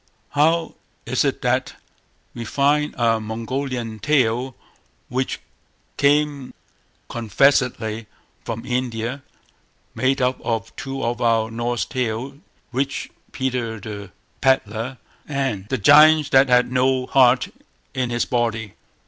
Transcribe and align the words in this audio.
How 0.29 0.73
is 1.05 1.23
it 1.23 1.43
that 1.43 1.75
we 2.33 2.43
find 2.43 2.95
a 2.97 3.19
Mongolian 3.19 3.99
tale, 3.99 4.55
which 5.09 5.39
came 5.95 6.55
confessedly 7.07 8.07
from 8.43 8.65
India, 8.65 9.21
made 9.93 10.19
up 10.19 10.41
of 10.43 10.75
two 10.75 11.03
of 11.03 11.21
our 11.21 11.51
Norse 11.51 11.85
tales, 11.85 12.33
"Rich 12.71 13.11
Peter 13.31 13.79
the 13.79 14.09
Pedlar" 14.41 14.97
and 15.27 15.69
"The 15.69 15.77
Giant 15.77 16.31
that 16.31 16.49
had 16.49 16.71
no 16.71 17.05
heart 17.05 17.49
in 17.93 18.09
his 18.09 18.25
body"? 18.25 18.73